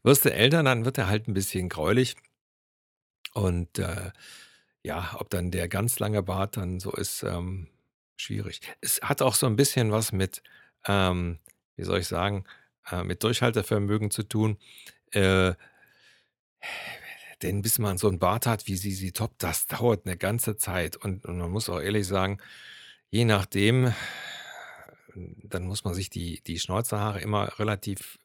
wirst 0.02 0.24
du 0.24 0.32
älter, 0.32 0.62
dann 0.62 0.84
wird 0.84 0.98
er 0.98 1.08
halt 1.08 1.28
ein 1.28 1.34
bisschen 1.34 1.68
gräulich. 1.68 2.16
Und 3.34 3.78
äh, 3.78 4.12
ja, 4.82 5.16
ob 5.18 5.30
dann 5.30 5.50
der 5.50 5.68
ganz 5.68 5.98
lange 5.98 6.22
Bart 6.22 6.56
dann 6.56 6.80
so 6.80 6.92
ist, 6.92 7.22
ähm, 7.22 7.68
schwierig. 8.16 8.60
Es 8.80 9.00
hat 9.02 9.22
auch 9.22 9.34
so 9.34 9.46
ein 9.46 9.56
bisschen 9.56 9.92
was 9.92 10.12
mit, 10.12 10.42
ähm, 10.86 11.38
wie 11.76 11.84
soll 11.84 12.00
ich 12.00 12.08
sagen, 12.08 12.44
äh, 12.90 13.04
mit 13.04 13.22
Durchhaltevermögen 13.22 14.10
zu 14.10 14.24
tun. 14.24 14.58
Äh, 15.12 15.54
denn 17.42 17.62
bis 17.62 17.78
man 17.78 17.98
so 17.98 18.08
ein 18.08 18.18
Bart 18.18 18.46
hat 18.46 18.66
wie 18.66 18.76
Sisi 18.76 19.12
Top, 19.12 19.34
das 19.38 19.66
dauert 19.68 20.06
eine 20.06 20.16
ganze 20.16 20.56
Zeit. 20.56 20.96
Und, 20.96 21.24
und 21.24 21.38
man 21.38 21.50
muss 21.50 21.68
auch 21.68 21.80
ehrlich 21.80 22.06
sagen, 22.06 22.38
je 23.10 23.24
nachdem, 23.24 23.92
dann 25.14 25.64
muss 25.64 25.84
man 25.84 25.94
sich 25.94 26.10
die, 26.10 26.40
die 26.42 26.58
Schnauzerhaare 26.58 27.20
immer 27.20 27.58
relativ, 27.58 28.18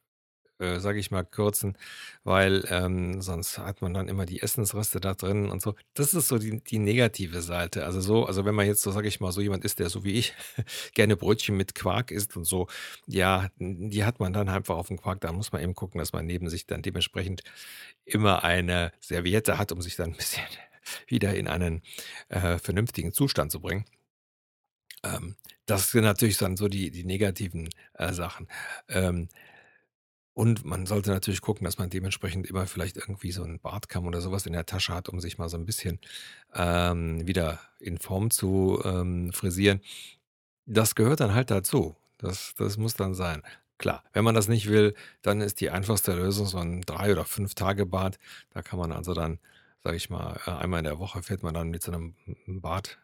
äh, 0.60 0.80
sage 0.80 1.00
ich 1.00 1.12
mal, 1.12 1.24
kürzen, 1.24 1.78
weil 2.24 2.66
ähm, 2.70 3.22
sonst 3.22 3.58
hat 3.60 3.82
man 3.82 3.94
dann 3.94 4.08
immer 4.08 4.26
die 4.26 4.42
Essensreste 4.42 5.00
da 5.00 5.14
drin 5.14 5.50
und 5.50 5.62
so. 5.62 5.76
Das 5.94 6.14
ist 6.14 6.28
so 6.28 6.38
die, 6.38 6.62
die 6.64 6.80
negative 6.80 7.42
Seite. 7.42 7.86
Also 7.86 8.02
so, 8.02 8.26
also 8.26 8.46
wenn 8.46 8.56
man 8.56 8.66
jetzt 8.66 8.82
so, 8.82 8.92
sage 8.92 9.08
ich 9.08 9.20
mal, 9.20 9.32
so 9.32 9.42
jemand 9.42 9.66
ist, 9.66 9.80
der 9.80 9.90
so 9.90 10.04
wie 10.04 10.14
ich 10.14 10.34
gerne 10.94 11.16
Brötchen 11.18 11.58
mit 11.58 11.76
Quark 11.76 12.12
isst 12.12 12.36
und 12.38 12.46
so, 12.46 12.68
ja, 13.06 13.50
die 13.60 14.04
hat 14.04 14.20
man 14.20 14.34
dann 14.34 14.50
einfach 14.50 14.76
auf 14.76 14.88
dem 14.88 14.98
Quark. 15.00 15.22
Da 15.22 15.32
muss 15.32 15.52
man 15.52 15.62
eben 15.62 15.76
gucken, 15.76 16.00
dass 16.00 16.14
man 16.14 16.26
neben 16.26 16.50
sich 16.50 16.66
dann 16.66 16.82
dementsprechend 16.82 17.44
immer 18.06 18.44
eine 18.44 18.92
Serviette 19.00 19.58
hat, 19.58 19.72
um 19.72 19.82
sich 19.82 19.96
dann 19.96 20.12
ein 20.12 20.18
bisschen 20.18 20.44
wieder 21.08 21.36
in 21.36 21.48
einen 21.48 21.82
äh, 22.30 22.58
vernünftigen 22.58 23.14
Zustand 23.14 23.52
zu 23.52 23.60
bringen. 23.62 23.86
Ähm, 25.04 25.36
das 25.66 25.92
sind 25.92 26.04
natürlich 26.04 26.38
dann 26.38 26.58
so 26.58 26.68
die, 26.68 26.92
die 26.92 27.04
negativen 27.04 27.70
äh, 27.94 28.14
Sachen. 28.14 28.48
Ähm, 28.90 29.28
und 30.38 30.66
man 30.66 30.86
sollte 30.86 31.10
natürlich 31.10 31.42
gucken, 31.42 31.66
dass 31.66 31.80
man 31.80 31.90
dementsprechend 31.90 32.46
immer 32.46 32.68
vielleicht 32.68 32.96
irgendwie 32.96 33.32
so 33.32 33.42
einen 33.42 33.58
Bartkamm 33.60 34.06
oder 34.06 34.22
sowas 34.22 34.46
in 34.46 34.54
der 34.54 34.68
Tasche 34.68 34.94
hat, 34.94 35.10
um 35.10 35.20
sich 35.20 35.40
mal 35.40 35.50
so 35.50 35.58
ein 35.58 35.66
bisschen 35.66 36.00
ähm, 36.54 37.26
wieder 37.26 37.60
in 37.80 37.98
Form 37.98 38.30
zu 38.30 38.80
ähm, 38.86 39.34
frisieren. 39.34 39.82
Das 40.68 40.94
gehört 40.94 41.22
dann 41.22 41.34
halt 41.34 41.50
dazu. 41.50 41.96
Das, 42.20 42.54
das 42.56 42.78
muss 42.78 42.94
dann 42.94 43.16
sein. 43.16 43.42
Klar, 43.80 44.04
wenn 44.14 44.24
man 44.24 44.36
das 44.36 44.48
nicht 44.48 44.70
will, 44.70 44.94
dann 45.24 45.42
ist 45.42 45.60
die 45.60 45.72
einfachste 45.72 46.14
Lösung 46.14 46.46
so 46.46 46.60
ein 46.60 46.82
drei 46.82 47.12
oder 47.12 47.26
fünf 47.26 47.56
Tage 47.56 47.88
Bad. 47.88 48.20
Da 48.52 48.62
kann 48.62 48.78
man 48.78 48.92
also 48.92 49.16
dann, 49.16 49.40
sage 49.84 49.98
ich 49.98 50.12
mal, 50.12 50.40
äh, 50.46 50.52
einmal 50.52 50.82
in 50.82 50.86
der 50.86 51.00
Woche 51.00 51.24
fährt 51.24 51.42
man 51.42 51.56
dann 51.56 51.70
mit 51.72 51.82
so 51.82 51.92
einem 51.92 52.14
Bad 52.46 53.00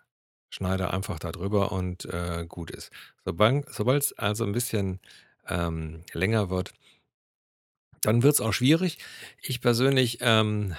schneide 0.52 0.94
einfach 0.94 1.18
da 1.18 1.32
drüber 1.32 1.72
und 1.72 2.06
äh, 2.06 2.46
gut 2.48 2.70
ist. 2.70 2.92
Sobald 3.26 4.04
es 4.04 4.14
also 4.20 4.44
ein 4.44 4.52
bisschen 4.52 5.00
ähm, 5.48 6.04
länger 6.14 6.52
wird, 6.52 6.74
dann 8.04 8.24
wird 8.24 8.36
es 8.36 8.42
auch 8.42 8.54
schwierig. 8.54 9.00
Ich 9.42 9.62
persönlich 9.62 10.20
ähm, 10.22 10.76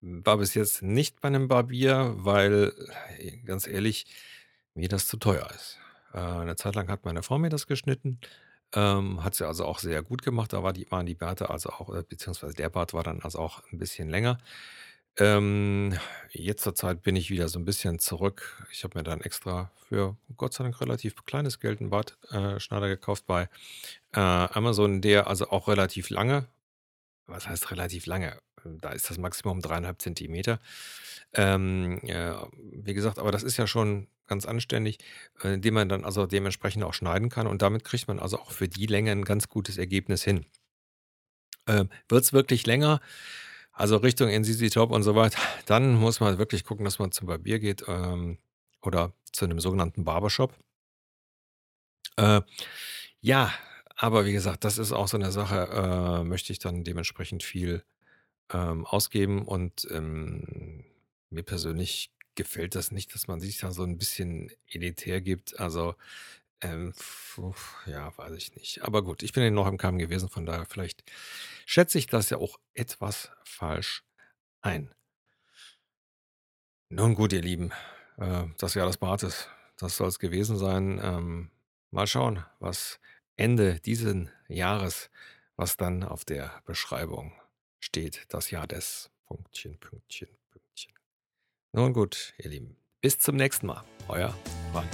war 0.00 0.38
bis 0.38 0.54
jetzt 0.54 0.82
nicht 0.82 1.20
bei 1.20 1.28
einem 1.28 1.48
Barbier, 1.48 2.14
weil, 2.16 2.72
äh, 3.18 3.36
ganz 3.44 3.66
ehrlich, 3.66 4.06
mir 4.74 4.88
das 4.88 5.06
zu 5.06 5.16
teuer 5.18 5.48
ist. 5.54 5.78
Äh, 6.12 6.18
eine 6.18 6.56
Zeit 6.56 6.74
lang 6.74 6.88
hat 6.88 7.04
meine 7.04 7.22
Frau 7.22 7.38
mir 7.38 7.50
das 7.50 7.66
geschnitten. 7.66 8.18
Ähm, 8.74 9.24
hat 9.24 9.34
sie 9.34 9.46
also 9.46 9.64
auch 9.64 9.78
sehr 9.78 10.02
gut 10.02 10.22
gemacht. 10.22 10.52
Da 10.52 10.62
war 10.62 10.72
die, 10.72 10.90
waren 10.90 11.06
die 11.06 11.14
Bärte 11.14 11.50
also 11.50 11.70
auch, 11.70 11.94
äh, 11.94 12.02
beziehungsweise 12.02 12.54
der 12.54 12.68
Bart 12.70 12.92
war 12.94 13.02
dann 13.02 13.20
also 13.22 13.38
auch 13.38 13.62
ein 13.72 13.78
bisschen 13.78 14.08
länger. 14.10 14.38
Ähm, 15.18 15.98
jetzt 16.30 16.62
zur 16.62 16.74
Zeit 16.74 17.02
bin 17.02 17.16
ich 17.16 17.30
wieder 17.30 17.48
so 17.48 17.58
ein 17.58 17.64
bisschen 17.64 17.98
zurück. 17.98 18.66
Ich 18.72 18.84
habe 18.84 18.98
mir 18.98 19.02
dann 19.04 19.20
extra 19.20 19.70
für 19.88 20.16
Gott 20.36 20.54
sei 20.54 20.64
Dank 20.64 20.80
relativ 20.80 21.24
kleines 21.24 21.58
Geld 21.58 21.80
einen 21.80 21.90
Bartschneider 21.90 22.86
äh, 22.86 22.90
gekauft 22.90 23.26
bei 23.26 23.48
äh, 24.12 24.20
Amazon, 24.20 25.00
der 25.00 25.26
also 25.26 25.50
auch 25.50 25.66
relativ 25.68 26.10
lange, 26.10 26.46
was 27.26 27.48
heißt 27.48 27.70
relativ 27.70 28.06
lange? 28.06 28.38
Da 28.64 28.90
ist 28.90 29.10
das 29.10 29.18
Maximum 29.18 29.60
dreieinhalb 29.60 30.00
Zentimeter. 30.00 30.60
Ähm, 31.32 32.00
ja, 32.04 32.48
wie 32.56 32.94
gesagt, 32.94 33.18
aber 33.18 33.32
das 33.32 33.42
ist 33.42 33.56
ja 33.56 33.66
schon 33.66 34.08
ganz 34.26 34.46
anständig, 34.46 34.98
äh, 35.42 35.58
den 35.58 35.74
man 35.74 35.88
dann 35.88 36.04
also 36.04 36.26
dementsprechend 36.26 36.84
auch 36.84 36.94
schneiden 36.94 37.28
kann 37.28 37.46
und 37.46 37.62
damit 37.62 37.84
kriegt 37.84 38.08
man 38.08 38.18
also 38.18 38.38
auch 38.38 38.52
für 38.52 38.68
die 38.68 38.86
Länge 38.86 39.12
ein 39.12 39.24
ganz 39.24 39.48
gutes 39.48 39.78
Ergebnis 39.78 40.22
hin. 40.22 40.46
Ähm, 41.66 41.88
Wird 42.08 42.24
es 42.24 42.32
wirklich 42.32 42.66
länger? 42.66 43.00
Also 43.78 43.98
Richtung 43.98 44.28
NCC 44.28 44.70
Top 44.70 44.90
und 44.90 45.04
so 45.04 45.14
weiter, 45.14 45.38
dann 45.66 45.94
muss 45.94 46.18
man 46.18 46.36
wirklich 46.36 46.64
gucken, 46.64 46.84
dass 46.84 46.98
man 46.98 47.12
zum 47.12 47.28
Barbier 47.28 47.60
geht 47.60 47.84
ähm, 47.86 48.38
oder 48.82 49.12
zu 49.30 49.44
einem 49.44 49.60
sogenannten 49.60 50.02
Barbershop. 50.02 50.52
Äh, 52.16 52.40
ja, 53.20 53.54
aber 53.94 54.26
wie 54.26 54.32
gesagt, 54.32 54.64
das 54.64 54.78
ist 54.78 54.90
auch 54.90 55.06
so 55.06 55.16
eine 55.16 55.30
Sache, 55.30 55.68
äh, 55.70 56.24
möchte 56.24 56.52
ich 56.52 56.58
dann 56.58 56.82
dementsprechend 56.82 57.44
viel 57.44 57.84
ähm, 58.52 58.84
ausgeben 58.84 59.46
und 59.46 59.86
ähm, 59.92 60.84
mir 61.30 61.44
persönlich 61.44 62.10
gefällt 62.34 62.74
das 62.74 62.90
nicht, 62.90 63.14
dass 63.14 63.28
man 63.28 63.38
sich 63.38 63.58
da 63.58 63.70
so 63.70 63.84
ein 63.84 63.96
bisschen 63.96 64.50
elitär 64.68 65.20
gibt. 65.20 65.60
Also 65.60 65.94
ähm, 66.62 66.94
ja, 67.86 68.12
weiß 68.18 68.32
ich 68.36 68.56
nicht. 68.56 68.82
Aber 68.82 69.04
gut, 69.04 69.22
ich 69.22 69.32
bin 69.32 69.44
ja 69.44 69.50
noch 69.50 69.68
im 69.68 69.78
Kamm 69.78 69.98
gewesen, 69.98 70.28
von 70.28 70.46
daher 70.46 70.66
vielleicht 70.66 71.04
schätze 71.68 71.98
ich 71.98 72.06
das 72.06 72.30
ja 72.30 72.38
auch 72.38 72.58
etwas 72.72 73.30
falsch 73.44 74.02
ein. 74.62 74.94
Nun 76.88 77.14
gut, 77.14 77.34
ihr 77.34 77.42
Lieben, 77.42 77.72
äh, 78.16 78.44
das 78.56 78.72
Jahr 78.72 78.86
des 78.86 78.96
Bartes, 78.96 79.48
das 79.76 79.98
soll 79.98 80.08
es 80.08 80.18
gewesen 80.18 80.56
sein. 80.56 80.98
Ähm, 81.02 81.50
mal 81.90 82.06
schauen, 82.06 82.42
was 82.58 82.98
Ende 83.36 83.80
diesen 83.80 84.30
Jahres, 84.48 85.10
was 85.56 85.76
dann 85.76 86.02
auf 86.04 86.24
der 86.24 86.62
Beschreibung 86.64 87.34
steht. 87.80 88.24
Das 88.30 88.50
Jahr 88.50 88.66
des 88.66 89.10
Pünktchen, 89.26 89.78
Pünktchen, 89.78 90.28
Pünktchen. 90.50 90.94
Nun 91.72 91.92
gut, 91.92 92.32
ihr 92.38 92.48
Lieben, 92.48 92.78
bis 93.02 93.18
zum 93.18 93.36
nächsten 93.36 93.66
Mal. 93.66 93.84
Euer 94.08 94.34
Frank. 94.72 94.88